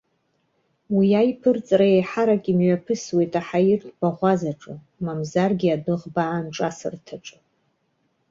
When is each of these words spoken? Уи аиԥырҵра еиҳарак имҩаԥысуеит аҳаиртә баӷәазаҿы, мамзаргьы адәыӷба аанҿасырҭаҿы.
Уи 0.95 1.07
аиԥырҵра 1.21 1.87
еиҳарак 1.95 2.43
имҩаԥысуеит 2.51 3.33
аҳаиртә 3.39 3.89
баӷәазаҿы, 3.99 4.73
мамзаргьы 5.03 5.69
адәыӷба 5.75 6.23
аанҿасырҭаҿы. 6.27 7.37